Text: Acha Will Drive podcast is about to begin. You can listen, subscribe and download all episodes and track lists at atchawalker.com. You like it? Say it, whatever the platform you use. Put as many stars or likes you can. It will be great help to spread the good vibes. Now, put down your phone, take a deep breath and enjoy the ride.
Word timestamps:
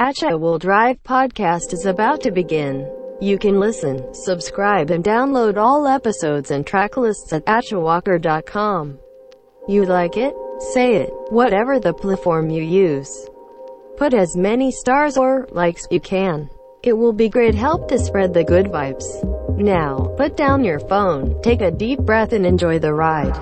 Acha 0.00 0.40
Will 0.40 0.58
Drive 0.58 0.96
podcast 1.02 1.74
is 1.74 1.84
about 1.84 2.22
to 2.22 2.30
begin. 2.30 2.90
You 3.20 3.36
can 3.36 3.60
listen, 3.60 4.14
subscribe 4.14 4.88
and 4.88 5.04
download 5.04 5.58
all 5.58 5.86
episodes 5.86 6.50
and 6.52 6.66
track 6.66 6.96
lists 6.96 7.34
at 7.34 7.44
atchawalker.com. 7.44 8.98
You 9.68 9.84
like 9.84 10.16
it? 10.16 10.34
Say 10.72 10.94
it, 10.94 11.10
whatever 11.28 11.78
the 11.78 11.92
platform 11.92 12.48
you 12.48 12.62
use. 12.62 13.28
Put 13.98 14.14
as 14.14 14.38
many 14.38 14.72
stars 14.72 15.18
or 15.18 15.46
likes 15.50 15.86
you 15.90 16.00
can. 16.00 16.48
It 16.82 16.94
will 16.94 17.12
be 17.12 17.28
great 17.28 17.54
help 17.54 17.88
to 17.88 17.98
spread 17.98 18.32
the 18.32 18.42
good 18.42 18.68
vibes. 18.68 19.04
Now, 19.58 20.14
put 20.16 20.34
down 20.34 20.64
your 20.64 20.80
phone, 20.80 21.42
take 21.42 21.60
a 21.60 21.70
deep 21.70 22.00
breath 22.00 22.32
and 22.32 22.46
enjoy 22.46 22.78
the 22.78 22.94
ride. 22.94 23.36